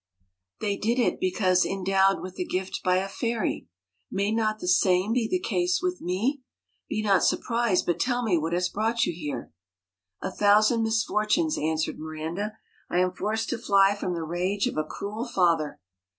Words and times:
They 0.61 0.77
did 0.77 0.97
it 0.97 1.19
because 1.19 1.63
154 1.63 1.77
endowed 2.13 2.23
with 2.23 2.33
the 2.33 2.43
gift 2.43 2.81
by 2.83 2.95
a 2.95 3.07
fairy. 3.07 3.67
May 4.09 4.31
not 4.31 4.57
the 4.57 4.65
MIRANDA 4.65 4.67
same 4.69 5.13
be 5.13 5.27
the 5.29 5.37
case 5.39 5.79
with 5.79 6.01
me? 6.01 6.41
Be 6.89 7.03
not 7.03 7.23
surprised, 7.23 7.85
but 7.85 7.99
tell 7.99 8.23
me 8.23 8.35
what 8.35 8.51
has 8.53 8.67
brought 8.67 9.05
you 9.05 9.13
here.' 9.13 9.53
* 9.89 10.21
A 10.27 10.31
thousand 10.31 10.81
misfortunes,' 10.81 11.55
answered 11.59 11.99
Miranda.' 11.99 12.57
I 12.89 12.97
am 12.97 13.11
forced 13.13 13.49
to 13.49 13.59
fly 13.59 13.93
from 13.93 14.15
the 14.15 14.23
rage 14.23 14.65
of 14.65 14.75
a 14.75 14.83
cruel 14.83 15.27
father.' 15.27 15.79